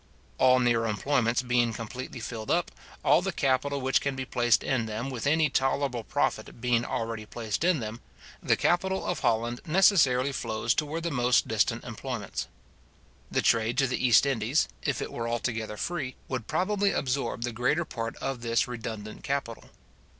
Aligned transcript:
All 0.39 0.57
near 0.57 0.85
employments 0.87 1.43
being 1.43 1.73
completely 1.73 2.19
filled 2.19 2.49
up, 2.49 2.71
all 3.05 3.21
the 3.21 3.31
capital 3.31 3.81
which 3.81 4.01
can 4.01 4.15
be 4.15 4.25
placed 4.25 4.63
in 4.63 4.87
them 4.87 5.11
with 5.11 5.27
any 5.27 5.47
tolerable 5.47 6.03
profit 6.03 6.59
being 6.59 6.83
already 6.83 7.27
placed 7.27 7.63
in 7.63 7.79
them, 7.81 8.01
the 8.41 8.57
capital 8.57 9.05
of 9.05 9.19
Holland 9.19 9.61
necessarily 9.63 10.31
flows 10.31 10.73
towards 10.73 11.03
the 11.03 11.11
most 11.11 11.47
distant 11.47 11.83
employments. 11.83 12.47
The 13.29 13.43
trade 13.43 13.77
to 13.77 13.85
the 13.85 14.03
East 14.03 14.25
Indies, 14.25 14.67
if 14.81 15.03
it 15.03 15.11
were 15.13 15.29
altogether 15.29 15.77
free, 15.77 16.15
would 16.27 16.47
probably 16.47 16.89
absorb 16.91 17.43
the 17.43 17.51
greater 17.51 17.85
part 17.85 18.15
of 18.15 18.41
this 18.41 18.67
redundant 18.67 19.23
capital. 19.23 19.65